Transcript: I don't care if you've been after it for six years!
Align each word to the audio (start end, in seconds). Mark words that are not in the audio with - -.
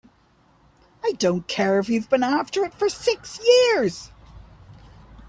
I 1.03 1.11
don't 1.19 1.47
care 1.47 1.77
if 1.77 1.87
you've 1.87 2.09
been 2.09 2.23
after 2.23 2.65
it 2.65 2.73
for 2.73 2.89
six 2.89 3.39
years! 3.45 4.09